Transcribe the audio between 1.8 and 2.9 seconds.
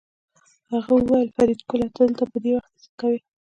ته دلته په دې وخت څه